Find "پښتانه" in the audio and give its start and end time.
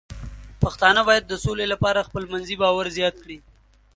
0.61-1.01